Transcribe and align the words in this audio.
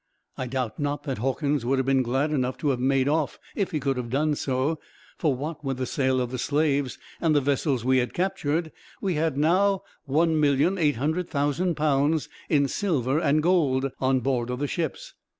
I 0.35 0.47
doubt 0.47 0.79
not 0.79 1.03
that 1.03 1.19
Hawkins 1.19 1.63
would 1.63 1.77
have 1.77 1.85
been 1.85 2.01
glad 2.01 2.31
enough 2.31 2.57
to 2.57 2.69
have 2.69 2.79
made 2.79 3.07
off, 3.07 3.37
if 3.55 3.69
he 3.69 3.79
could 3.79 3.97
have 3.97 4.09
done 4.09 4.33
so; 4.33 4.79
for 5.19 5.35
what 5.35 5.63
with 5.63 5.77
the 5.77 5.85
sale 5.85 6.19
of 6.19 6.31
the 6.31 6.39
slaves, 6.39 6.97
and 7.21 7.35
the 7.35 7.39
vessels 7.39 7.85
we 7.85 7.99
had 7.99 8.11
captured, 8.15 8.71
we 8.99 9.13
had 9.13 9.37
now 9.37 9.83
1,800,000 10.09 11.75
pounds, 11.75 12.29
in 12.49 12.67
silver 12.67 13.19
and 13.19 13.43
gold, 13.43 13.91
on 13.99 14.21
board 14.21 14.49
of 14.49 14.57
the 14.57 14.65
ships. 14.67 15.13